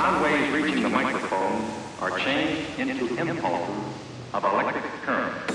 Sound 0.00 0.22
waves 0.22 0.50
reaching 0.54 0.82
the 0.82 0.88
microphone 0.88 1.62
are 2.00 2.18
changed 2.20 2.80
into 2.80 3.18
impulses 3.18 3.84
of 4.32 4.44
electric 4.44 4.82
current. 5.02 5.49